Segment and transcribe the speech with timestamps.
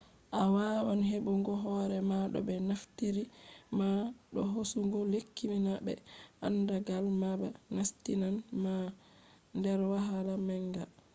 [0.39, 3.23] a wawan heɓugo hore ma do ɓe naftiri
[3.77, 3.87] ma
[4.33, 5.93] do hosugo lekki na be
[6.47, 8.73] andagal ma ba nastinan ma
[9.63, 10.83] der wahala manga